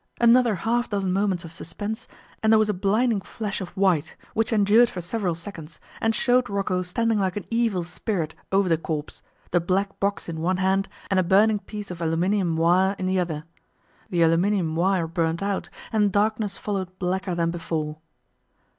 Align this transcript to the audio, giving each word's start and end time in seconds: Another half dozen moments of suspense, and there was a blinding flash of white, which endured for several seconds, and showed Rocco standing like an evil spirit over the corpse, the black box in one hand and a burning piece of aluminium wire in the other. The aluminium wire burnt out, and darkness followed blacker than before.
Another 0.19 0.55
half 0.55 0.89
dozen 0.89 1.13
moments 1.13 1.45
of 1.45 1.53
suspense, 1.53 2.07
and 2.41 2.51
there 2.51 2.57
was 2.57 2.69
a 2.69 2.73
blinding 2.73 3.21
flash 3.21 3.61
of 3.61 3.69
white, 3.77 4.15
which 4.33 4.51
endured 4.51 4.89
for 4.89 4.99
several 4.99 5.35
seconds, 5.35 5.79
and 6.01 6.15
showed 6.15 6.49
Rocco 6.49 6.81
standing 6.81 7.19
like 7.19 7.37
an 7.37 7.45
evil 7.51 7.83
spirit 7.83 8.33
over 8.51 8.67
the 8.67 8.79
corpse, 8.79 9.21
the 9.51 9.59
black 9.59 9.99
box 9.99 10.27
in 10.27 10.39
one 10.41 10.57
hand 10.57 10.89
and 11.11 11.19
a 11.19 11.23
burning 11.23 11.59
piece 11.59 11.91
of 11.91 12.01
aluminium 12.01 12.57
wire 12.57 12.95
in 12.97 13.05
the 13.05 13.19
other. 13.19 13.43
The 14.09 14.23
aluminium 14.23 14.75
wire 14.75 15.05
burnt 15.05 15.43
out, 15.43 15.69
and 15.93 16.11
darkness 16.11 16.57
followed 16.57 16.97
blacker 16.97 17.35
than 17.35 17.51
before. 17.51 17.97